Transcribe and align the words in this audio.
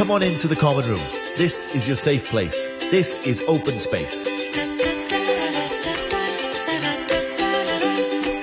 Come 0.00 0.12
on 0.12 0.22
into 0.22 0.48
the 0.48 0.56
common 0.56 0.88
room. 0.88 1.06
This 1.36 1.74
is 1.74 1.86
your 1.86 1.94
safe 1.94 2.24
place. 2.24 2.66
This 2.90 3.26
is 3.26 3.44
open 3.46 3.74
space. 3.74 4.26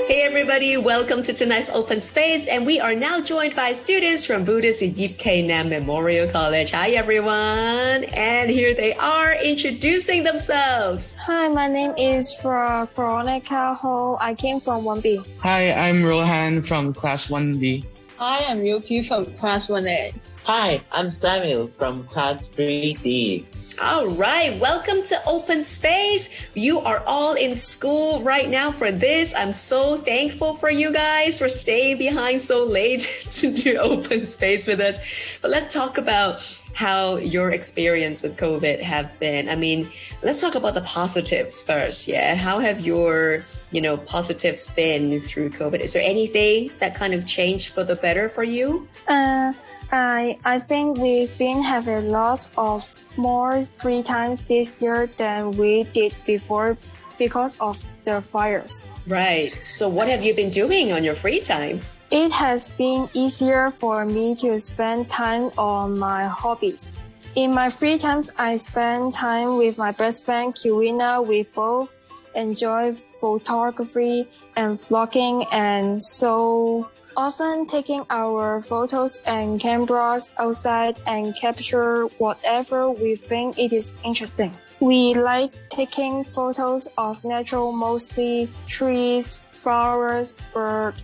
Hey 0.06 0.22
everybody, 0.22 0.78
welcome 0.78 1.24
to 1.24 1.34
tonight's 1.34 1.72
open 1.72 2.00
space 2.00 2.48
and 2.48 2.64
we 2.64 2.80
are 2.80 2.94
now 2.94 3.20
joined 3.20 3.56
by 3.56 3.72
students 3.72 4.24
from 4.24 4.46
Buddhist 4.46 4.84
Yip 4.84 5.18
Kei 5.18 5.42
Nam 5.42 5.70
Memorial 5.70 6.30
College. 6.30 6.70
Hi 6.70 6.92
everyone, 6.92 8.04
and 8.14 8.52
here 8.52 8.76
they 8.76 8.94
are 8.94 9.34
introducing 9.34 10.24
themselves. 10.24 11.16
Hi, 11.26 11.48
my 11.48 11.68
name 11.68 11.96
is 11.98 12.40
Veronica 12.40 13.74
Ho. 13.74 14.16
I 14.22 14.36
came 14.36 14.62
from 14.62 14.84
1B. 14.84 15.40
Hi, 15.40 15.72
I'm 15.72 16.06
Rohan 16.06 16.62
from 16.62 16.94
Class 16.94 17.26
1B. 17.30 17.84
Hi, 18.20 18.46
I'm 18.46 18.64
Yuki 18.64 19.02
from 19.02 19.26
Class 19.26 19.66
1A. 19.66 20.14
Hi, 20.48 20.80
I'm 20.94 21.10
Samuel 21.10 21.68
from 21.68 22.06
Class 22.06 22.48
3D. 22.48 23.44
All 23.82 24.08
right, 24.08 24.58
welcome 24.62 25.04
to 25.04 25.22
Open 25.28 25.62
Space. 25.62 26.30
You 26.54 26.80
are 26.80 27.04
all 27.06 27.34
in 27.34 27.58
school 27.58 28.22
right 28.22 28.50
now 28.50 28.72
for 28.72 28.90
this. 28.90 29.34
I'm 29.36 29.52
so 29.52 29.98
thankful 29.98 30.54
for 30.54 30.70
you 30.70 30.94
guys 30.94 31.38
for 31.38 31.50
staying 31.50 31.98
behind 31.98 32.40
so 32.40 32.64
late 32.64 33.26
to 33.32 33.54
do 33.54 33.76
Open 33.76 34.26
Space 34.26 34.68
with 34.68 34.80
us. 34.80 35.00
But 35.42 35.52
let's 35.52 35.74
talk 35.74 35.98
about 35.98 36.40
how 36.72 37.18
your 37.18 37.52
experience 37.52 38.22
with 38.22 38.38
COVID 38.38 38.82
have 38.82 39.20
been. 39.20 39.50
I 39.50 39.56
mean, 39.56 39.92
let's 40.24 40.40
talk 40.40 40.56
about 40.56 40.76
the 40.76 40.82
positives 40.84 41.62
first. 41.62 42.08
Yeah, 42.08 42.36
how 42.36 42.60
have 42.60 42.80
your 42.80 43.44
you 43.72 43.82
know 43.82 43.98
positives 43.98 44.68
been 44.68 45.20
through 45.20 45.50
COVID? 45.50 45.82
Is 45.82 45.92
there 45.92 46.04
anything 46.04 46.72
that 46.80 46.96
kind 46.96 47.14
of 47.14 47.28
changed 47.28 47.74
for 47.74 47.84
the 47.84 47.98
better 47.98 48.30
for 48.30 48.46
you? 48.46 48.88
Uh, 49.10 49.52
I 49.92 50.38
I 50.44 50.60
think 50.60 50.98
we've 50.98 51.36
been 51.38 51.64
having 51.64 52.12
lots 52.12 52.52
of 52.58 52.84
more 53.16 53.66
free 53.80 54.04
times 54.04 54.42
this 54.42 54.82
year 54.82 55.08
than 55.18 55.52
we 55.52 55.84
did 55.94 56.14
before 56.26 56.78
because 57.18 57.58
of 57.60 57.84
the 58.04 58.22
fires. 58.22 58.88
Right. 59.08 59.52
So, 59.52 59.90
what 59.90 60.08
have 60.08 60.24
you 60.24 60.34
been 60.34 60.50
doing 60.50 60.92
on 60.92 61.04
your 61.04 61.16
free 61.16 61.40
time? 61.40 61.80
It 62.12 62.32
has 62.32 62.70
been 62.70 63.10
easier 63.14 63.72
for 63.72 64.06
me 64.06 64.36
to 64.36 64.60
spend 64.60 65.10
time 65.10 65.52
on 65.58 66.00
my 66.00 66.26
hobbies. 66.26 66.92
In 67.36 67.54
my 67.54 67.70
free 67.70 67.98
times, 67.98 68.34
I 68.38 68.56
spend 68.56 69.14
time 69.14 69.58
with 69.58 69.78
my 69.78 69.92
best 69.92 70.26
friend 70.26 70.56
Kiwina. 70.56 71.26
We 71.26 71.44
both 71.44 71.92
enjoy 72.36 72.94
photography 72.94 74.28
and 74.56 74.78
vlogging 74.78 75.46
and 75.52 76.04
so 76.04 76.90
often 77.18 77.66
taking 77.66 78.06
our 78.12 78.62
photos 78.62 79.18
and 79.26 79.60
cameras 79.60 80.30
outside 80.38 80.98
and 81.08 81.36
capture 81.36 82.06
whatever 82.22 82.92
we 82.92 83.16
think 83.16 83.58
it 83.58 83.74
is 83.74 83.92
interesting. 84.06 84.54
We 84.80 85.16
like 85.16 85.52
taking 85.70 86.24
photos 86.24 86.88
of 86.98 87.26
natural, 87.26 87.74
mostly 87.74 88.48
trees, 88.68 89.38
flowers, 89.50 90.34
birds, 90.54 91.02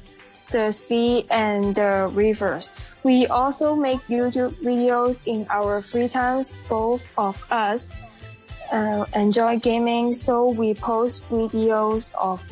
the 0.51 0.71
sea 0.71 1.25
and 1.31 1.73
the 1.73 2.09
rivers. 2.13 2.71
We 3.03 3.25
also 3.25 3.75
make 3.75 3.99
YouTube 4.05 4.53
videos 4.61 5.25
in 5.25 5.47
our 5.49 5.81
free 5.81 6.07
times. 6.07 6.55
Both 6.69 7.11
of 7.17 7.41
us 7.49 7.89
uh, 8.71 9.05
enjoy 9.15 9.57
gaming, 9.57 10.13
so 10.13 10.51
we 10.51 10.75
post 10.75 11.27
videos 11.29 12.13
of 12.13 12.47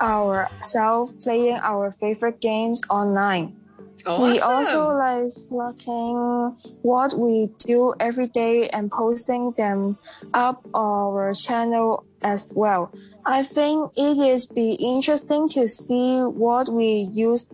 ourselves 0.00 1.22
playing 1.24 1.58
our 1.62 1.90
favorite 1.90 2.40
games 2.40 2.82
online. 2.88 3.56
Awesome. 4.04 4.32
We 4.32 4.40
also 4.40 4.88
like 4.88 5.30
vlogging 5.30 6.56
what 6.82 7.14
we 7.14 7.50
do 7.58 7.94
every 8.00 8.26
day 8.26 8.68
and 8.68 8.90
posting 8.90 9.52
them 9.52 9.96
up 10.34 10.66
our 10.74 11.32
channel 11.34 12.04
as 12.22 12.52
well. 12.54 12.92
I 13.24 13.42
think 13.44 13.92
it 13.96 14.18
is 14.18 14.46
be 14.46 14.72
interesting 14.72 15.48
to 15.50 15.68
see 15.68 16.18
what 16.18 16.68
we 16.68 17.08
used 17.12 17.52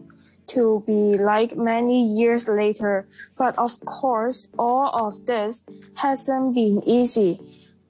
to 0.49 0.83
be 0.87 1.19
like 1.19 1.57
many 1.57 2.07
years 2.07 2.49
later. 2.49 3.07
But 3.37 3.57
of 3.59 3.79
course, 3.85 4.49
all 4.59 4.89
of 5.07 5.27
this 5.27 5.65
hasn't 5.97 6.55
been 6.55 6.83
easy. 6.87 7.41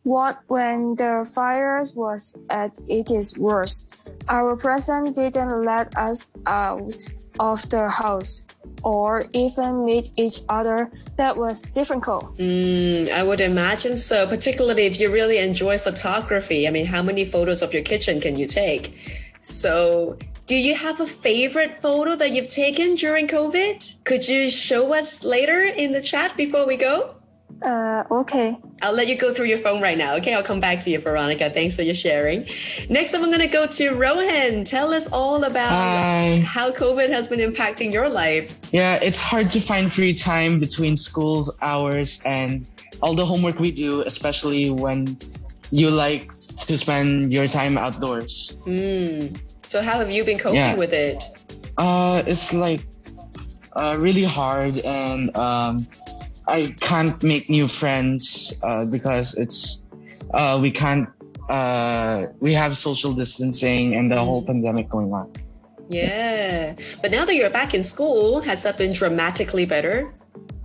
What 0.03 0.38
when 0.48 0.94
the 0.97 1.28
fires 1.32 1.94
was 1.94 2.34
at 2.50 2.76
its 2.88 3.38
worst, 3.38 3.94
our 4.28 4.56
president 4.56 5.16
didn't 5.16 5.64
let 5.64 5.96
us 5.96 6.30
out 6.46 6.92
of 7.40 7.68
the 7.70 7.88
house 7.88 8.42
or 8.82 9.26
even 9.32 9.84
meet 9.84 10.10
each 10.16 10.40
other. 10.48 10.90
That 11.16 11.36
was 11.36 11.60
difficult. 11.60 12.36
Mm, 12.38 13.10
I 13.10 13.22
would 13.22 13.40
imagine 13.40 13.96
so, 13.96 14.26
particularly 14.26 14.86
if 14.86 15.00
you 15.00 15.12
really 15.12 15.38
enjoy 15.38 15.78
photography. 15.78 16.66
I 16.68 16.70
mean, 16.70 16.86
how 16.86 17.02
many 17.02 17.24
photos 17.24 17.62
of 17.62 17.72
your 17.72 17.82
kitchen 17.82 18.20
can 18.20 18.36
you 18.36 18.46
take? 18.46 18.94
So, 19.40 20.18
do 20.46 20.56
you 20.56 20.74
have 20.74 21.00
a 21.00 21.06
favorite 21.06 21.76
photo 21.76 22.16
that 22.16 22.32
you've 22.32 22.48
taken 22.48 22.94
during 22.94 23.28
COVID? 23.28 24.04
Could 24.04 24.26
you 24.26 24.50
show 24.50 24.94
us 24.94 25.22
later 25.22 25.62
in 25.62 25.92
the 25.92 26.00
chat 26.00 26.36
before 26.36 26.66
we 26.66 26.76
go? 26.76 27.14
Uh, 27.62 28.04
okay. 28.10 28.56
I'll 28.82 28.92
let 28.92 29.08
you 29.08 29.16
go 29.16 29.32
through 29.32 29.46
your 29.46 29.58
phone 29.58 29.80
right 29.82 29.98
now. 29.98 30.14
Okay, 30.16 30.34
I'll 30.34 30.42
come 30.42 30.60
back 30.60 30.78
to 30.80 30.91
you, 30.91 31.00
Veronica. 31.00 31.50
Thanks 31.50 31.74
for 31.74 31.82
your 31.82 31.94
sharing. 31.94 32.48
Next 32.88 33.14
up, 33.14 33.22
I'm 33.22 33.28
going 33.28 33.41
to 33.41 33.48
go 33.48 33.66
to 33.66 33.91
Rohan. 33.94 34.64
Tell 34.64 34.92
us 34.94 35.08
all 35.12 35.42
about 35.44 35.70
Hi. 35.70 36.41
how 36.46 36.70
COVID 36.70 37.08
has 37.10 37.28
been 37.28 37.41
impacting 37.41 37.92
your 37.92 38.08
life. 38.08 38.56
Yeah, 38.70 38.98
it's 39.02 39.20
hard 39.20 39.50
to 39.50 39.60
find 39.60 39.92
free 39.92 40.14
time 40.14 40.60
between 40.60 40.94
school's 40.94 41.56
hours 41.60 42.20
and 42.24 42.64
all 43.02 43.14
the 43.14 43.26
homework 43.26 43.58
we 43.58 43.72
do, 43.72 44.02
especially 44.02 44.70
when 44.70 45.19
you 45.70 45.90
like 45.90 46.30
to 46.66 46.76
spend 46.78 47.32
your 47.32 47.46
time 47.48 47.76
outdoors. 47.76 48.56
Mm. 48.66 49.36
So, 49.69 49.82
how 49.82 49.98
have 49.98 50.10
you 50.10 50.25
been 50.25 50.38
coping 50.38 50.56
Yeah. 50.60 50.75
with 50.76 50.92
it? 50.92 51.22
Uh, 51.76 52.22
it's 52.26 52.52
like 52.54 52.80
uh, 53.75 53.96
really 53.98 54.25
hard, 54.25 54.78
and 54.78 55.36
um, 55.36 55.86
I 56.48 56.75
can't 56.81 57.22
make 57.22 57.50
new 57.50 57.69
friends 57.69 58.53
uh, 58.62 58.86
because 58.91 59.36
it's 59.36 59.82
uh, 60.34 60.59
we 60.60 60.70
can't. 60.70 61.09
Uh, 61.48 62.26
we 62.41 62.53
have 62.53 62.76
social 62.76 63.12
distancing 63.12 63.94
and 63.94 64.12
the 64.12 64.19
whole 64.19 64.44
pandemic 64.44 64.88
going 64.91 65.12
on. 65.12 65.32
Yeah. 65.88 66.75
But 67.00 67.10
now 67.10 67.25
that 67.25 67.34
you're 67.34 67.48
back 67.50 67.72
in 67.72 67.82
school, 67.82 68.41
has 68.41 68.62
that 68.62 68.76
been 68.76 68.92
dramatically 68.92 69.64
better? 69.64 70.12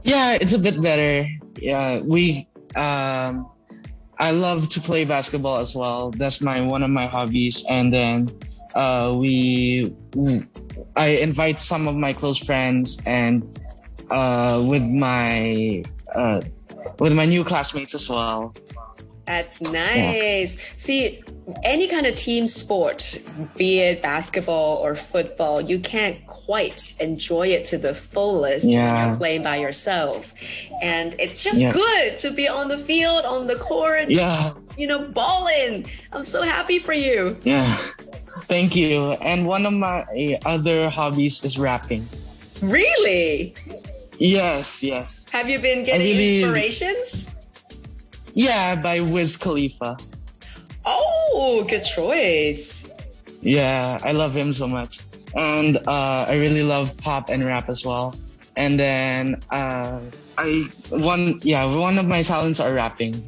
Yeah, 0.04 0.38
it's 0.40 0.52
a 0.52 0.60
bit 0.60 0.82
better. 0.82 1.28
Yeah, 1.60 2.02
we. 2.02 2.48
Um, 2.76 3.50
I 4.20 4.32
love 4.32 4.70
to 4.70 4.80
play 4.80 5.06
basketball 5.06 5.58
as 5.58 5.76
well. 5.76 6.12
That's 6.12 6.40
my 6.42 6.62
one 6.62 6.84
of 6.84 6.90
my 6.90 7.08
hobbies. 7.08 7.64
And 7.70 7.94
then 7.94 8.32
uh, 8.76 9.16
we, 9.18 9.94
I 10.96 11.08
invite 11.20 11.60
some 11.60 11.88
of 11.88 11.96
my 11.96 12.14
close 12.14 12.38
friends 12.38 13.02
and 13.06 13.44
uh, 14.09 14.64
with 14.66 14.84
my 14.84 15.84
uh, 16.16 16.41
with 17.00 17.14
my 17.14 17.25
new 17.25 17.44
classmates 17.44 17.94
as 17.94 18.09
well. 18.09 18.53
That's 19.25 19.62
nice. 19.62 20.58
See, 20.75 21.24
any 21.64 21.88
kind 21.88 22.06
of 22.06 22.13
team 22.16 22.46
sport, 22.46 23.18
be 23.58 23.80
it 23.80 24.02
basketball 24.02 24.78
or 24.78 24.96
football, 24.96 25.62
you 25.62 25.80
can't 25.80 26.18
quite 26.28 26.94
enjoy 27.00 27.47
it 27.47 27.63
to 27.66 27.78
the 27.78 27.94
fullest 27.96 28.66
when 28.66 28.74
you're 29.08 29.16
playing 29.16 29.44
by 29.44 29.56
yourself. 29.56 30.34
And 30.81 31.16
it's 31.19 31.42
just 31.42 31.62
Yeah. 31.62 31.72
good 31.72 32.18
to 32.18 32.31
be 32.31 32.50
on 32.50 32.68
the 32.68 32.78
field, 32.78 33.24
on 33.24 33.47
the 33.47 33.56
court, 33.56 34.09
Yeah, 34.09 34.56
you 34.78 34.88
know, 34.88 35.00
balling. 35.00 35.86
I'm 36.12 36.25
so 36.25 36.42
happy 36.42 36.78
for 36.80 36.94
you. 36.94 37.38
yeah. 37.46 37.78
Thank 38.50 38.75
you. 38.75 39.13
And 39.22 39.47
one 39.47 39.66
of 39.66 39.72
my 39.72 40.38
other 40.46 40.90
hobbies 40.90 41.42
is 41.46 41.58
rapping. 41.58 42.06
Really? 42.62 43.53
Yes, 44.19 44.84
yes. 44.84 45.28
Have 45.29 45.50
you 45.50 45.59
been 45.59 45.84
getting 45.84 46.06
really- 46.07 46.41
inspirations? 46.41 47.27
Yeah, 48.33 48.75
by 48.75 49.00
Wiz 49.00 49.38
Khalifa. 49.38 49.98
Oh, 50.86 51.65
good 51.68 51.83
choice. 51.83 52.83
Yeah, 53.42 54.00
I 54.04 54.12
love 54.12 54.36
him 54.36 54.54
so 54.54 54.68
much. 54.68 55.00
And 55.36 55.77
uh, 55.88 56.25
I 56.27 56.36
really 56.36 56.63
love 56.63 56.95
pop 56.98 57.30
and 57.30 57.44
rap 57.44 57.69
as 57.69 57.86
well. 57.86 58.15
And 58.56 58.80
then 58.80 59.42
uh, 59.50 60.00
I 60.38 60.66
one 60.89 61.39
yeah 61.42 61.66
one 61.66 61.98
of 61.98 62.06
my 62.07 62.21
talents 62.21 62.59
are 62.59 62.74
rapping. 62.74 63.27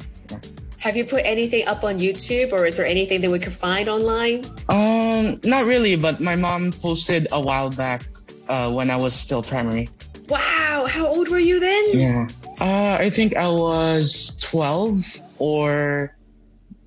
Have 0.78 0.96
you 0.96 1.04
put 1.04 1.22
anything 1.24 1.66
up 1.66 1.82
on 1.82 1.98
YouTube 1.98 2.52
or 2.52 2.64
is 2.64 2.76
there 2.76 2.86
anything 2.86 3.20
that 3.22 3.30
we 3.30 3.40
could 3.40 3.52
find 3.52 3.88
online? 3.88 4.44
Um, 4.68 5.40
not 5.42 5.66
really, 5.66 5.96
but 5.96 6.20
my 6.20 6.36
mom 6.36 6.70
posted 6.70 7.26
a 7.32 7.40
while 7.40 7.70
back 7.70 8.06
uh, 8.48 8.70
when 8.72 8.88
I 8.90 8.96
was 8.96 9.12
still 9.14 9.42
primary. 9.42 9.88
Wow, 10.86 10.92
how 10.92 11.06
old 11.08 11.28
were 11.28 11.38
you 11.40 11.58
then? 11.58 11.84
Yeah. 11.98 12.28
Uh, 12.60 12.96
I 13.00 13.10
think 13.10 13.34
I 13.34 13.48
was 13.48 14.38
twelve 14.40 15.00
or 15.40 16.16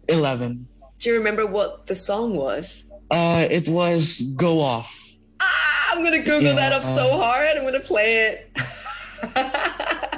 eleven. 0.08 0.70
Do 1.00 1.10
you 1.10 1.18
remember 1.18 1.46
what 1.46 1.86
the 1.88 1.98
song 1.98 2.34
was? 2.34 2.94
Uh, 3.12 3.46
it 3.50 3.68
was 3.68 4.22
"Go 4.38 4.62
Off." 4.62 4.96
Ah, 5.42 5.92
I'm 5.92 6.02
gonna 6.02 6.20
Google 6.20 6.44
Yeah, 6.44 6.56
that 6.56 6.72
up 6.72 6.84
so 6.84 7.12
uh, 7.12 7.18
hard. 7.18 7.58
I'm 7.58 7.64
gonna 7.66 7.82
play 7.82 8.28
it. 8.28 8.52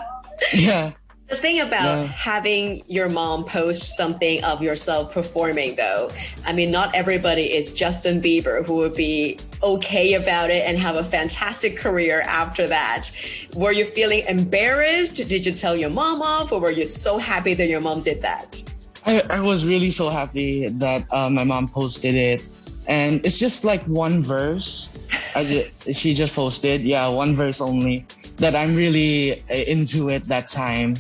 Yeah, 0.54 0.92
The 1.32 1.38
thing 1.38 1.62
about 1.62 2.00
Yeah. 2.00 2.08
having 2.08 2.84
your 2.90 3.08
mom 3.08 3.46
post 3.46 3.96
something 3.96 4.44
of 4.44 4.62
yourself 4.62 5.14
performing, 5.14 5.76
though, 5.76 6.10
I 6.46 6.52
mean, 6.52 6.72
not 6.72 6.94
everybody 6.94 7.54
is 7.54 7.72
Justin 7.72 8.22
Bieber 8.22 8.66
who 8.66 8.76
would 8.76 8.96
be 8.96 9.38
okay 9.64 10.16
about 10.16 10.50
it 10.50 10.66
and 10.68 10.78
have 10.78 10.98
a 10.98 11.06
fantastic 11.06 11.78
career 11.78 12.20
after 12.28 12.68
that. 12.68 13.10
Were 13.54 13.72
you 13.72 13.86
feeling 13.86 14.26
embarrassed? 14.28 15.16
Did 15.16 15.46
you 15.46 15.54
tell 15.54 15.74
your 15.78 15.90
mom 15.90 16.22
off, 16.22 16.52
or 16.52 16.60
were 16.60 16.72
you 16.72 16.86
so 16.86 17.18
happy 17.18 17.54
that 17.54 17.70
your 17.70 17.80
mom 17.80 18.02
did 18.02 18.22
that? 18.24 18.62
I, 19.06 19.22
I 19.30 19.40
was 19.40 19.66
really 19.66 19.90
so 19.90 20.10
happy 20.10 20.68
that 20.68 21.06
uh, 21.12 21.30
my 21.30 21.46
mom 21.46 21.70
posted 21.70 22.14
it, 22.14 22.44
and 22.88 23.26
it's 23.26 23.40
just 23.40 23.64
like 23.64 23.82
one 23.88 24.22
verse, 24.22 24.90
as 25.34 25.50
it, 25.50 25.72
she 25.94 26.14
just 26.14 26.36
posted. 26.36 26.82
Yeah, 26.82 27.08
one 27.08 27.38
verse 27.38 27.62
only. 27.62 28.06
That 28.38 28.56
I'm 28.56 28.76
really 28.76 29.44
uh, 29.50 29.54
into 29.54 30.10
it 30.10 30.28
that 30.28 30.48
time, 30.48 30.96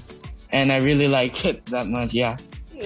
and 0.52 0.72
I 0.72 0.78
really 0.78 1.08
like 1.08 1.46
it 1.46 1.66
that 1.68 1.88
much. 1.88 2.14
Yeah. 2.14 2.38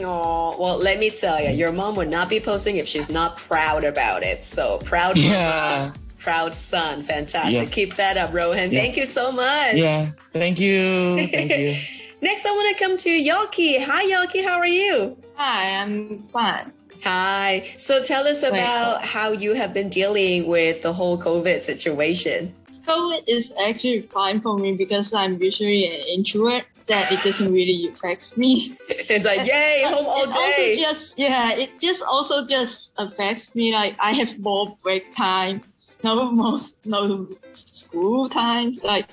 Oh, 0.02 0.56
well, 0.60 0.78
let 0.78 1.00
me 1.00 1.10
tell 1.10 1.42
you, 1.42 1.50
your 1.52 1.72
mom 1.72 1.96
would 1.96 2.10
not 2.10 2.30
be 2.30 2.40
posting 2.40 2.78
if 2.78 2.88
she's 2.88 3.10
not 3.10 3.38
proud 3.38 3.84
about 3.84 4.24
it. 4.24 4.44
So 4.44 4.78
proud, 4.80 5.18
Yeah. 5.18 5.92
mom, 5.94 6.04
proud 6.20 6.54
son, 6.54 7.04
fantastic. 7.04 7.54
Yeah. 7.54 7.66
Keep 7.66 7.96
that 7.96 8.18
up, 8.18 8.34
Rohan. 8.34 8.72
Yeah. 8.72 8.82
Thank 8.82 8.98
you 8.98 9.06
so 9.06 9.32
much. 9.32 9.76
Yeah. 9.76 10.12
Thank 10.34 10.60
you. 10.60 11.28
Thank 11.28 11.52
you. 11.52 11.78
Next, 12.22 12.46
I 12.46 12.52
want 12.52 12.76
to 12.76 12.84
come 12.84 12.98
to 12.98 13.10
Yoki. 13.10 13.84
Hi, 13.84 14.04
Yoki. 14.06 14.44
How 14.44 14.58
are 14.58 14.68
you? 14.68 15.16
Hi, 15.36 15.80
I'm 15.80 16.20
fine. 16.30 16.72
Hi. 17.04 17.70
So 17.78 18.02
tell 18.02 18.28
us 18.28 18.42
about 18.42 19.04
how 19.04 19.32
you 19.32 19.54
have 19.54 19.74
been 19.74 19.90
dealing 19.90 20.48
with 20.48 20.82
the 20.82 20.92
whole 20.92 21.18
COVID 21.20 21.64
situation. 21.64 22.54
COVID 22.88 23.24
is 23.28 23.54
actually 23.64 24.02
fine 24.12 24.42
for 24.42 24.58
me 24.58 24.74
because 24.74 25.14
I'm 25.14 25.42
usually 25.42 25.86
an 25.86 26.02
introvert. 26.08 26.64
That 26.88 27.12
it 27.12 27.24
doesn't 27.24 27.52
really 27.52 27.90
affect 27.90 28.38
me. 28.38 28.78
It's 28.90 29.26
like, 29.26 29.48
yay, 29.48 29.84
home 29.88 30.06
all 30.06 30.28
day. 30.28 30.78
Yes, 30.78 31.16
yeah, 31.18 31.52
it 31.54 31.80
just 31.80 32.04
also 32.04 32.46
just 32.46 32.94
affects 32.98 33.54
me. 33.56 33.74
Like 33.74 33.96
I 34.00 34.14
have 34.14 34.38
more 34.40 34.78
break 34.84 35.16
time, 35.16 35.62
no 36.04 36.32
most 36.32 36.76
no 36.86 37.28
school 37.54 38.30
time. 38.30 38.78
Like 38.84 39.08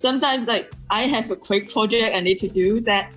sometimes 0.00 0.48
like 0.48 0.72
I 0.90 1.02
have 1.02 1.30
a 1.30 1.36
quick 1.36 1.72
project 1.72 2.14
I 2.14 2.20
need 2.20 2.40
to 2.40 2.48
do 2.48 2.80
that 2.80 3.12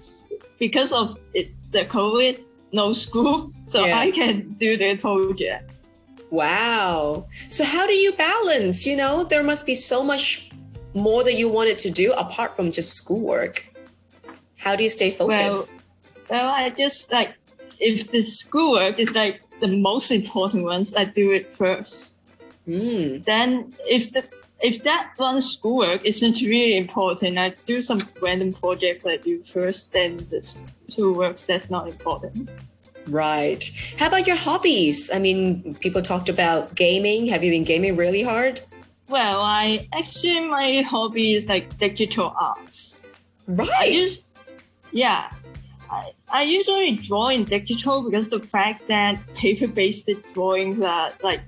because 0.60 0.92
of 0.92 1.18
it's 1.34 1.60
the 1.72 1.86
COVID, 1.86 2.40
no 2.72 2.94
school, 2.94 3.52
so 3.68 3.86
Yeah. 3.86 3.98
I 3.98 4.12
can 4.12 4.56
do 4.60 4.78
the 4.78 4.98
project. 4.98 5.72
Wow. 6.30 7.26
So 7.50 7.64
how 7.64 7.88
do 7.88 7.94
you 7.94 8.12
balance? 8.14 8.86
You 8.86 8.98
know, 8.98 9.24
there 9.24 9.44
must 9.44 9.66
be 9.66 9.76
so 9.76 10.04
much 10.04 10.50
more 10.94 11.24
that 11.24 11.36
you 11.36 11.48
wanted 11.50 11.78
to 11.80 11.90
do 11.90 12.12
apart 12.14 12.56
from 12.56 12.72
just 12.72 12.94
schoolwork. 12.94 13.66
How 14.68 14.76
do 14.76 14.84
you 14.84 14.90
stay 14.90 15.12
focused? 15.12 15.76
Well, 16.30 16.30
well 16.30 16.48
I 16.50 16.70
just 16.70 17.10
like 17.10 17.32
if 17.80 18.12
the 18.12 18.22
schoolwork 18.22 19.00
is 19.00 19.12
like 19.12 19.42
the 19.62 19.70
most 19.70 20.12
important 20.12 20.66
ones, 20.66 20.94
I 20.94 21.06
do 21.06 21.32
it 21.32 21.56
first. 21.56 22.20
Mm. 22.68 23.24
Then 23.24 23.74
if 23.88 24.12
the 24.12 24.24
if 24.60 24.84
that 24.84 25.14
one 25.16 25.42
schoolwork 25.42 26.04
isn't 26.04 26.42
really 26.42 26.76
important, 26.76 27.38
I 27.38 27.54
do 27.66 27.82
some 27.82 28.02
random 28.22 28.52
projects 28.52 29.06
I 29.06 29.16
do 29.16 29.42
first. 29.44 29.94
Then 29.94 30.18
the 30.30 30.42
schoolwork 30.90 31.38
that's 31.38 31.70
not 31.70 31.88
important. 31.88 32.50
Right. 33.08 33.64
How 33.96 34.08
about 34.08 34.28
your 34.28 34.36
hobbies? 34.36 35.10
I 35.14 35.20
mean, 35.20 35.76
people 35.76 36.02
talked 36.02 36.28
about 36.28 36.76
gaming. 36.76 37.26
Have 37.28 37.42
you 37.42 37.52
been 37.52 37.64
gaming 37.64 37.96
really 37.96 38.22
hard? 38.22 38.60
Well, 39.08 39.42
I 39.42 39.88
actually 39.94 40.42
my 40.42 40.82
hobby 40.82 41.36
is 41.36 41.48
like 41.48 41.66
digital 41.78 42.36
arts. 42.38 43.00
I 43.48 43.64
Right. 43.64 44.27
Yeah. 44.98 45.30
I, 45.90 46.12
I 46.30 46.42
usually 46.44 46.94
draw 46.96 47.30
in 47.30 47.46
digital 47.46 48.02
because 48.02 48.30
the 48.30 48.40
fact 48.40 48.88
that 48.88 49.14
paper-based 49.36 50.10
drawings 50.34 50.82
are 50.82 51.12
like 51.24 51.42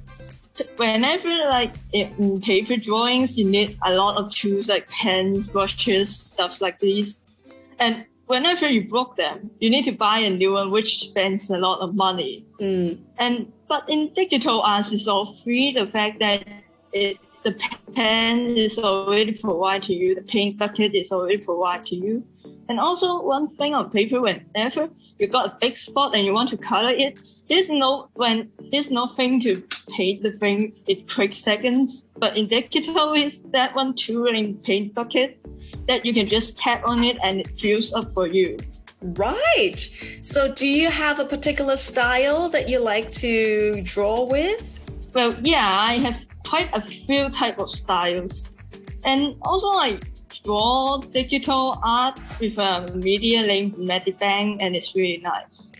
whenever 0.78 1.30
like 1.50 1.74
in 1.94 2.42
paper 2.42 2.76
drawings 2.76 3.38
you 3.38 3.46
need 3.46 3.78
a 3.84 3.94
lot 3.94 4.18
of 4.18 4.34
tools 4.34 4.68
like 4.68 4.88
pens, 4.90 5.48
brushes, 5.48 6.16
stuff 6.16 6.62
like 6.62 6.80
these. 6.80 7.22
And 7.80 8.06
whenever 8.28 8.70
you 8.70 8.88
broke 8.88 9.18
them, 9.18 9.50
you 9.60 9.70
need 9.70 9.86
to 9.86 9.92
buy 9.92 10.20
a 10.20 10.30
new 10.30 10.54
one 10.54 10.70
which 10.72 11.00
spends 11.00 11.50
a 11.50 11.58
lot 11.58 11.80
of 11.80 11.96
money. 11.96 12.46
Mm. 12.62 13.00
And 13.18 13.52
but 13.68 13.84
in 13.90 14.14
digital 14.14 14.62
arts, 14.62 14.92
it's 14.92 15.08
all 15.08 15.36
free. 15.44 15.74
The 15.74 15.88
fact 15.88 16.20
that 16.20 16.48
it 16.94 17.18
the 17.44 17.56
pen 17.96 18.58
is 18.58 18.78
already 18.80 19.34
provided 19.34 19.88
to 19.88 19.94
you, 19.94 20.16
the 20.16 20.22
paint 20.22 20.58
bucket 20.58 20.94
is 20.94 21.12
already 21.12 21.38
provided 21.38 21.86
to 21.88 21.96
you, 21.96 22.24
and 22.70 22.80
also 22.80 23.22
one 23.22 23.56
thing 23.58 23.74
on 23.74 23.90
paper, 23.90 24.22
whenever 24.22 24.90
you 25.18 25.28
got 25.28 25.48
a 25.48 25.58
big 25.60 25.76
spot 25.76 26.16
and 26.16 26.24
you 26.24 26.34
want 26.34 26.52
to 26.52 26.58
color 26.58 26.92
it, 26.92 27.18
there's 27.50 27.68
no 27.68 28.10
when 28.14 28.52
there's 28.72 28.92
nothing 28.92 29.42
to 29.42 29.64
paint 29.98 30.22
the 30.22 30.34
thing. 30.34 30.74
It 30.88 31.08
takes 31.08 31.40
seconds, 31.40 32.04
but 32.16 32.38
in 32.38 32.48
digital, 32.48 33.14
is 33.14 33.42
that 33.52 33.76
one 33.76 33.96
tool 33.96 34.28
in 34.28 34.58
paint 34.58 34.94
bucket 34.94 35.40
that 35.88 36.06
you 36.06 36.14
can 36.14 36.30
just 36.30 36.58
tap 36.60 36.84
on 36.86 37.04
it 37.04 37.18
and 37.24 37.40
it 37.40 37.60
fills 37.60 37.92
up 37.92 38.14
for 38.14 38.28
you. 38.28 38.58
Right. 39.02 39.90
So, 40.22 40.54
do 40.54 40.68
you 40.68 40.90
have 40.92 41.20
a 41.20 41.26
particular 41.26 41.76
style 41.76 42.50
that 42.50 42.70
you 42.70 42.80
like 42.80 43.12
to 43.14 43.82
draw 43.82 44.26
with? 44.26 44.80
Well, 45.14 45.36
yeah, 45.42 45.66
I 45.66 45.94
have 45.96 46.18
quite 46.46 46.70
a 46.74 46.82
few 46.88 47.30
type 47.30 47.58
of 47.58 47.70
styles, 47.72 48.54
and 49.04 49.36
also 49.42 49.68
I 49.68 50.00
draw 50.44 50.98
digital 51.00 51.80
art 51.84 52.20
with 52.40 52.58
a 52.58 52.92
media 52.96 53.46
named 53.46 53.76
MediBang, 53.76 54.58
and 54.60 54.76
it's 54.76 54.96
really 54.96 55.18
nice. 55.18 55.72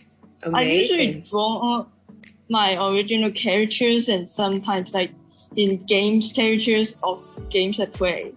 I 0.54 0.62
usually 0.62 1.20
draw 1.28 1.84
my 2.48 2.74
original 2.82 3.30
characters 3.30 4.08
and 4.08 4.28
sometimes 4.28 4.90
like 4.92 5.12
in 5.56 5.84
games 5.84 6.32
characters 6.32 6.96
of 7.02 7.22
games 7.50 7.78
I 7.78 7.86
play. 7.86 8.32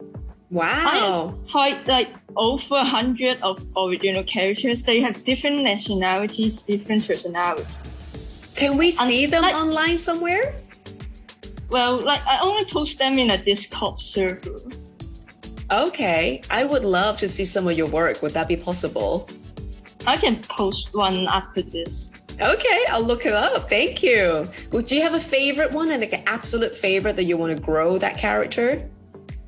Wow. 0.51 0.65
I 0.67 0.97
have 0.97 1.51
quite 1.51 1.87
like 1.87 2.09
over 2.35 2.75
a 2.75 2.85
hundred 2.85 3.41
of 3.41 3.65
original 3.75 4.23
characters. 4.23 4.83
They 4.83 4.99
have 5.01 5.23
different 5.23 5.63
nationalities, 5.63 6.61
different 6.61 7.07
personalities. 7.07 8.53
Can 8.55 8.77
we 8.77 8.91
see 8.91 9.25
them 9.25 9.41
like- 9.41 9.55
online 9.55 9.97
somewhere? 9.97 10.55
Well, 11.69 11.99
like 11.99 12.21
I 12.27 12.37
only 12.39 12.65
post 12.65 12.99
them 12.99 13.17
in 13.17 13.31
a 13.31 13.37
Discord 13.37 13.99
server. 13.99 14.61
Okay. 15.73 16.41
I 16.51 16.65
would 16.65 16.85
love 16.85 17.17
to 17.17 17.27
see 17.27 17.45
some 17.45 17.67
of 17.67 17.75
your 17.75 17.87
work. 17.87 18.21
Would 18.21 18.33
that 18.33 18.47
be 18.47 18.55
possible? 18.55 19.27
I 20.05 20.17
can 20.17 20.41
post 20.41 20.93
one 20.93 21.27
after 21.27 21.63
this. 21.63 22.11
Okay, 22.41 22.85
I'll 22.89 23.03
look 23.03 23.25
it 23.25 23.33
up. 23.33 23.69
Thank 23.69 24.03
you. 24.03 24.49
Well, 24.71 24.81
do 24.81 24.95
you 24.95 25.01
have 25.01 25.13
a 25.13 25.19
favorite 25.19 25.71
one 25.71 25.91
and 25.91 26.01
like 26.01 26.13
an 26.13 26.23
absolute 26.27 26.75
favorite 26.75 27.15
that 27.15 27.23
you 27.25 27.37
want 27.37 27.55
to 27.55 27.61
grow 27.61 27.97
that 27.97 28.17
character? 28.17 28.87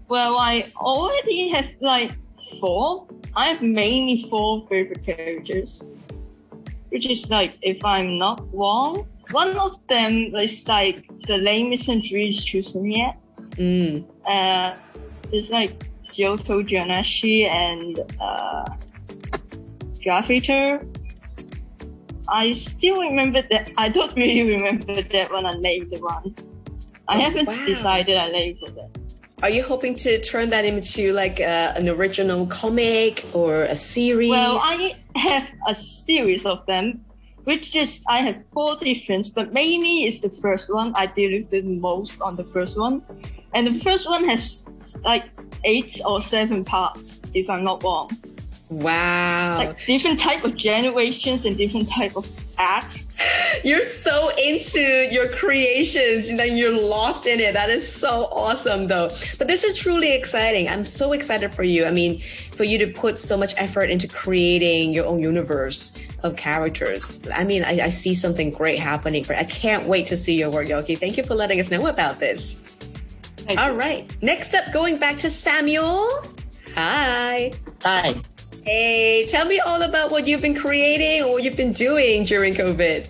Well, 0.08 0.38
I 0.38 0.72
already 0.77 1.50
have 1.50 1.65
like 1.82 2.12
four. 2.60 3.08
I 3.36 3.50
have 3.50 3.62
mainly 3.62 4.27
four 4.29 4.67
favorite 4.70 5.05
characters, 5.05 5.82
which 6.89 7.08
is 7.08 7.29
like, 7.29 7.58
if 7.62 7.84
I'm 7.84 8.17
not 8.17 8.41
wrong, 8.53 9.08
one 9.32 9.58
of 9.58 9.79
them 9.89 10.36
is 10.36 10.67
like 10.67 11.08
the 11.27 11.38
name 11.38 11.74
isn't 11.74 12.12
really 12.12 12.34
chosen 12.34 12.89
yet. 12.91 13.17
Mm. 13.58 14.05
Uh, 14.27 14.75
it's 15.32 15.50
like 15.50 15.84
Kyoto 16.09 16.62
Janashi 16.63 17.50
and 17.51 18.00
uh, 18.19 18.65
Graffiter. 20.03 20.85
I 22.27 22.51
still 22.53 23.00
remember 23.01 23.41
that. 23.51 23.71
I 23.77 23.89
don't 23.89 24.15
really 24.15 24.50
remember 24.55 25.01
that 25.01 25.31
when 25.31 25.45
I 25.45 25.53
named 25.53 25.91
the 25.91 26.00
one. 26.00 26.35
I 27.07 27.17
Oh, 27.17 27.19
haven't 27.21 27.47
wow. 27.47 27.65
decided 27.65 28.17
I 28.17 28.29
named 28.31 28.57
it. 28.63 28.97
Are 29.43 29.50
you 29.50 29.62
hoping 29.62 29.95
to 29.95 30.19
turn 30.21 30.50
that 30.50 30.65
into 30.65 31.13
like 31.13 31.39
a, 31.39 31.74
an 31.75 31.88
original 31.89 32.47
comic 32.47 33.25
or 33.33 33.65
a 33.65 33.75
series? 33.75 34.29
Well, 34.31 34.57
I 34.62 34.95
have 35.15 35.51
a 35.67 35.75
series 35.75 36.45
of 36.45 36.65
them, 36.65 37.05
which 37.43 37.75
is 37.75 38.01
I 38.07 38.19
have 38.19 38.38
four 38.53 38.77
different, 38.77 39.29
but 39.35 39.53
mainly 39.53 40.05
is 40.05 40.21
the 40.21 40.29
first 40.41 40.74
one. 40.74 40.93
I 40.95 41.05
the 41.07 41.62
most 41.62 42.21
on 42.21 42.38
the 42.38 42.45
first 42.45 42.77
one, 42.77 43.03
and 43.53 43.67
the 43.67 43.79
first 43.81 44.09
one 44.09 44.27
has 44.29 44.65
like 45.03 45.25
eight 45.65 46.00
or 46.05 46.22
seven 46.22 46.63
parts, 46.63 47.19
if 47.34 47.50
I'm 47.50 47.63
not 47.63 47.84
wrong. 47.84 48.10
wow. 48.69 49.57
Like 49.57 49.86
different 49.86 50.19
type 50.19 50.43
of 50.43 50.55
generations 50.55 51.45
and 51.45 51.57
different 51.57 51.89
type 51.89 52.15
of 52.15 52.27
acts. 52.57 53.07
You're 53.63 53.81
so 53.81 54.31
into 54.38 55.07
your 55.12 55.29
creations 55.29 56.29
and 56.29 56.39
then 56.39 56.57
you're 56.57 56.77
lost 56.77 57.25
in 57.25 57.39
it. 57.39 57.53
That 57.53 57.69
is 57.69 57.89
so 57.89 58.25
awesome, 58.31 58.88
though. 58.88 59.10
But 59.38 59.48
this 59.48 59.63
is 59.63 59.75
truly 59.75 60.13
exciting. 60.13 60.69
I'm 60.69 60.86
so 60.86 61.13
excited 61.13 61.51
for 61.51 61.63
you. 61.63 61.86
I 61.86 61.91
mean, 61.91 62.22
for 62.51 62.63
you 62.63 62.77
to 62.79 62.88
put 62.88 63.17
so 63.17 63.38
much 63.38 63.53
effort 63.57 63.89
into 63.89 64.07
creating 64.07 64.93
your 64.93 65.05
own 65.05 65.19
universe 65.19 65.98
of 66.24 66.36
characters. 66.36 67.19
I 67.34 67.43
mean, 67.43 67.63
I, 67.63 67.86
I 67.86 67.89
see 67.89 68.13
something 68.13 68.51
great 68.51 68.79
happening. 68.79 69.24
For 69.24 69.34
I 69.36 69.45
can't 69.45 69.86
wait 69.86 70.07
to 70.07 70.17
see 70.17 70.38
your 70.38 70.50
work, 70.50 70.67
Yoki. 70.67 70.98
Thank 70.98 71.17
you 71.17 71.24
for 71.24 71.36
letting 71.36 71.60
us 71.60 71.72
know 71.72 71.88
about 71.88 72.19
this. 72.19 72.60
Like, 73.48 73.60
All 73.60 73.74
right. 73.74 74.12
Next 74.22 74.56
up, 74.56 74.72
going 74.74 74.98
back 74.98 75.18
to 75.20 75.30
Samuel. 75.30 76.25
Hi. 76.75 77.54
Hi. 77.84 78.22
Hey, 78.64 79.25
tell 79.28 79.46
me 79.46 79.60
all 79.60 79.84
about 79.84 80.10
what 80.10 80.25
you've 80.25 80.42
been 80.42 80.56
creating 80.56 81.24
or 81.24 81.34
what 81.34 81.44
you've 81.44 81.56
been 81.56 81.72
doing 81.72 82.25
during 82.25 82.56
COVID. 82.56 83.08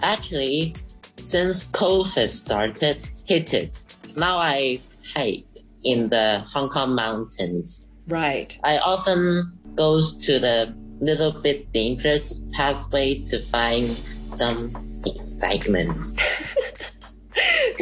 Actually, 0.00 0.76
since 1.16 1.64
COVID 1.64 2.28
started, 2.28 3.08
hit 3.24 3.52
it. 3.54 3.84
Now 4.16 4.38
I 4.38 4.80
hike 5.14 5.44
in 5.82 6.08
the 6.08 6.44
Hong 6.52 6.68
Kong 6.68 6.94
mountains. 6.94 7.82
Right. 8.06 8.56
I 8.62 8.78
often 8.78 9.58
goes 9.74 10.16
to 10.26 10.38
the 10.38 10.74
little 11.00 11.32
bit 11.32 11.72
dangerous 11.72 12.40
pathway 12.52 13.18
to 13.24 13.42
find 13.46 13.88
some 14.36 15.02
excitement. 15.04 16.20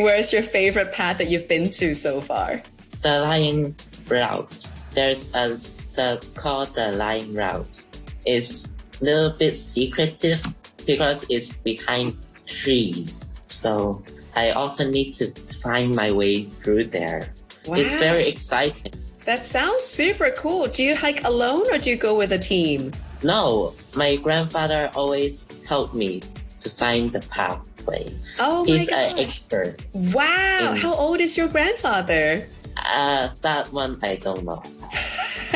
Where's 0.01 0.33
your 0.33 0.43
favorite 0.43 0.93
path 0.93 1.19
that 1.19 1.29
you've 1.29 1.47
been 1.47 1.69
to 1.73 1.95
so 1.95 2.23
far? 2.23 2.63
The 3.03 3.21
Lion 3.21 3.77
Route. 4.09 4.71
There's 4.93 5.29
a 5.35 5.61
the 5.95 6.25
called 6.35 6.75
the 6.75 6.93
Lion 6.93 7.35
Route. 7.35 7.85
It's 8.25 8.65
a 9.01 9.05
little 9.05 9.31
bit 9.31 9.57
secretive 9.57 10.43
because 10.87 11.27
it's 11.29 11.53
behind 11.53 12.17
trees. 12.47 13.29
So 13.45 14.03
I 14.35 14.53
often 14.53 14.91
need 14.91 15.13
to 15.15 15.33
find 15.63 15.95
my 15.95 16.11
way 16.11 16.45
through 16.45 16.85
there. 16.85 17.35
Wow. 17.67 17.77
It's 17.77 17.93
very 17.95 18.27
exciting. 18.27 18.95
That 19.27 19.45
sounds 19.45 19.83
super 19.83 20.31
cool. 20.31 20.67
Do 20.67 20.83
you 20.83 20.97
hike 20.97 21.25
alone 21.25 21.71
or 21.71 21.77
do 21.77 21.91
you 21.91 21.97
go 21.97 22.17
with 22.17 22.33
a 22.33 22.39
team? 22.39 22.93
No, 23.23 23.75
my 23.95 24.17
grandfather 24.17 24.91
always 24.95 25.47
helped 25.69 25.95
me 25.95 26.23
to 26.61 26.71
find 26.71 27.13
the 27.13 27.21
Oh 28.39 28.65
my 28.65 28.71
He's 28.71 28.89
an 28.89 29.11
god. 29.17 29.21
expert. 29.21 29.83
Wow. 29.93 30.73
in- 30.73 30.77
How 30.77 30.95
old 30.95 31.21
is 31.21 31.37
your 31.37 31.49
grandfather? 31.49 32.47
Uh, 32.77 33.29
that 33.43 33.73
one 33.73 33.99
I 34.03 34.17
don't 34.17 34.45
know. 34.45 34.63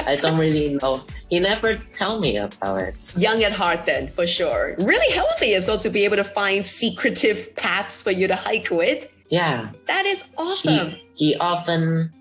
I 0.06 0.16
don't 0.16 0.38
really 0.38 0.74
know. 0.82 1.00
He 1.30 1.40
never 1.40 1.76
tell 1.96 2.20
me 2.20 2.36
about 2.36 2.80
it. 2.82 3.12
Young 3.16 3.42
at 3.42 3.52
heart 3.52 3.86
then, 3.86 4.08
for 4.08 4.26
sure. 4.26 4.74
Really 4.78 5.12
healthy 5.14 5.54
as 5.54 5.68
well 5.68 5.78
to 5.78 5.90
be 5.90 6.04
able 6.04 6.16
to 6.16 6.24
find 6.24 6.66
secretive 6.66 7.54
paths 7.56 8.02
for 8.02 8.10
you 8.10 8.26
to 8.28 8.36
hike 8.36 8.68
with. 8.70 9.06
Yeah, 9.30 9.70
That 9.86 10.04
is 10.06 10.24
awesome. 10.36 10.90
he 11.16 11.30
he 11.32 11.36
often 11.36 12.12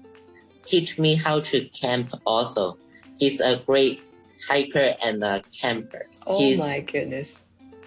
teach 0.65 0.98
me 0.98 1.15
how 1.15 1.41
to 1.41 1.65
camp. 1.70 2.13
Also, 2.25 2.77
he's 3.20 3.39
a 3.41 3.58
great 3.65 4.01
hiker 4.48 4.96
and 5.03 5.22
a 5.24 5.41
camper. 5.51 6.08
oh 6.25 6.39
he's, 6.39 6.60
my 6.60 6.79
goodness. 6.79 7.39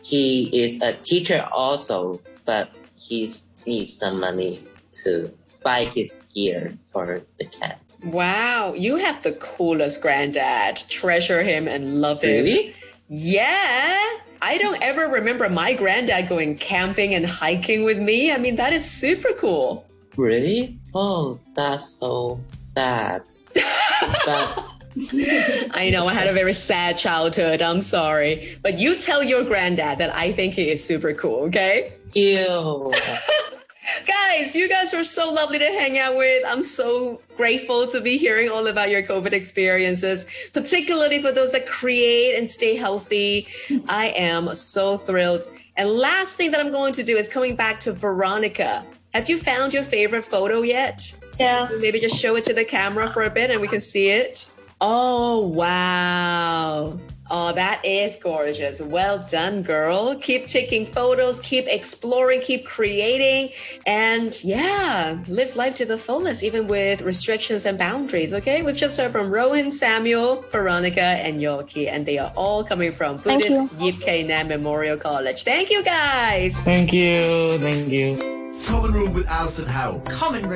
He 0.07 0.49
is 0.53 0.81
a 0.83 0.93
teacher 0.93 1.49
also, 1.53 2.21
but 2.45 2.71
he 2.97 3.29
needs 3.67 3.99
some 3.99 4.21
money 4.21 4.63
to 5.03 5.33
buy 5.65 5.87
his 5.87 6.21
gear 6.33 6.79
for 6.85 7.23
the 7.39 7.45
camp. 7.47 7.81
Wow, 8.05 8.75
you 8.75 8.95
have 8.99 9.25
the 9.25 9.33
coolest 9.33 10.03
granddad. 10.03 10.77
Treasure 10.89 11.43
him 11.43 11.67
and 11.67 12.01
love 12.01 12.23
him. 12.23 12.45
Really? 12.45 12.77
Yeah. 13.09 13.99
I 14.41 14.59
don't 14.59 14.81
ever 14.81 15.09
remember 15.09 15.49
my 15.49 15.75
granddad 15.75 16.29
going 16.29 16.57
camping 16.57 17.17
and 17.17 17.27
hiking 17.27 17.83
with 17.83 17.99
me. 17.99 18.31
I 18.31 18.39
mean, 18.39 18.55
that 18.57 18.73
is 18.73 18.89
super 18.89 19.33
cool. 19.33 19.87
Really? 20.17 20.79
Oh, 20.95 21.41
that's 21.57 21.99
so 21.99 22.39
sad. 22.63 23.23
but 24.25 24.76
I 25.73 25.91
know 25.93 26.07
I 26.07 26.15
had 26.15 26.27
a 26.27 26.33
very 26.33 26.53
sad 26.53 26.97
childhood. 26.97 27.61
I'm 27.61 27.83
sorry. 27.83 28.59
But 28.63 28.79
you 28.79 28.97
tell 28.97 29.23
your 29.23 29.45
granddad 29.45 29.99
that 29.99 30.15
I 30.15 30.33
think 30.33 30.55
he 30.55 30.71
is 30.71 30.83
super 30.83 31.13
cool, 31.13 31.45
okay? 31.45 31.93
ew. 32.15 32.93
Guys, 34.07 34.57
you 34.57 34.69
guys 34.69 34.93
were 34.93 35.05
so 35.05 35.31
lovely 35.33 35.59
to 35.61 35.67
hang 35.67 35.99
out 35.99 36.17
with. 36.17 36.43
I'm 36.47 36.63
so 36.63 37.21
grateful 37.37 37.87
to 37.87 38.01
be 38.01 38.17
hearing 38.17 38.51
all 38.51 38.67
about 38.67 38.91
your 38.91 39.03
COVID 39.03 39.33
experiences, 39.33 40.27
particularly 40.53 41.23
for 41.23 41.31
those 41.31 41.53
that 41.53 41.67
create 41.69 42.37
and 42.37 42.51
stay 42.51 42.75
healthy. 42.75 43.47
I 43.89 44.09
am 44.09 44.53
so 44.57 44.97
thrilled. 44.97 45.49
And 45.77 45.89
last 45.89 46.37
thing 46.37 46.51
that 46.51 46.61
I'm 46.61 46.73
going 46.73 46.93
to 46.95 47.05
do 47.05 47.17
is 47.17 47.29
coming 47.29 47.55
back 47.55 47.79
to 47.81 47.93
Veronica. 47.93 48.85
Have 49.15 49.31
you 49.31 49.39
found 49.39 49.73
your 49.73 49.85
favorite 49.85 50.25
photo 50.25 50.63
yet? 50.63 51.13
Yeah. 51.39 51.69
Maybe 51.79 52.01
just 52.01 52.21
show 52.21 52.35
it 52.37 52.45
to 52.45 52.55
the 52.55 52.65
camera 52.65 53.13
for 53.13 53.23
a 53.23 53.31
bit 53.31 53.51
and 53.51 53.61
we 53.61 53.69
can 53.69 53.81
see 53.81 54.09
it. 54.11 54.47
Oh, 54.81 55.41
wow. 55.41 56.99
Oh, 57.29 57.53
that 57.55 57.85
is 57.85 58.17
gorgeous. 58.17 58.81
Well 58.81 59.19
done, 59.29 59.63
girl. 59.63 60.15
Keep 60.17 60.47
taking 60.47 60.87
photos, 60.87 61.41
keep 61.41 61.67
exploring, 61.67 62.41
keep 62.41 62.65
creating, 62.65 63.51
and 63.85 64.33
yeah, 64.45 65.19
live 65.27 65.57
life 65.57 65.75
to 65.77 65.87
the 65.87 65.99
fullest, 65.99 66.45
even 66.45 66.69
with 66.69 67.03
restrictions 67.03 67.67
and 67.67 67.77
boundaries. 67.77 68.33
Okay, 68.33 68.63
we've 68.63 68.77
just 68.77 68.97
heard 68.97 69.11
from 69.11 69.29
Rowan, 69.31 69.73
Samuel, 69.73 70.43
Veronica, 70.53 71.01
and 71.01 71.41
Yoki, 71.41 71.89
and 71.89 72.07
they 72.07 72.19
are 72.19 72.33
all 72.37 72.63
coming 72.63 72.93
from 72.93 73.17
Buddhist 73.17 73.73
Yip 73.81 73.97
Kei 73.97 74.23
Nam 74.23 74.47
Memorial 74.47 74.97
College. 74.97 75.43
Thank 75.43 75.71
you, 75.71 75.83
guys. 75.83 76.57
Thank 76.59 76.93
you. 76.93 77.59
Thank 77.59 77.89
you. 77.89 78.37
Common 78.67 78.93
Room 78.93 79.13
with 79.13 79.27
Alison 79.27 79.67
Howe. 79.67 80.01
Common 80.07 80.43
room. 80.43 80.53